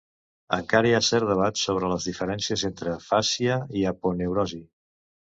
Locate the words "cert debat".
1.07-1.59